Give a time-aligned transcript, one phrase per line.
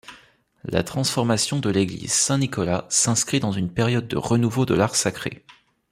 [0.63, 5.45] La transformation de l'église Saint-Nicolas s'inscrit dans une période de renouveau de l'art sacré.